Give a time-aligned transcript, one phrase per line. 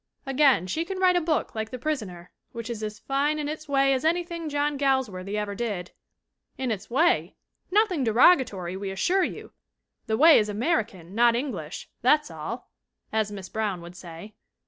[0.25, 3.47] Again, she can write a book like The Pris oner, which is as fine in
[3.47, 5.91] its way as anything John Galsworthy ever did.
[6.57, 7.35] In its way?
[7.69, 9.51] Nothing deroga tory, we assure you!
[10.07, 12.71] The way is American, not Eng lish; that's all
[13.13, 14.33] (as Miss Brown would say).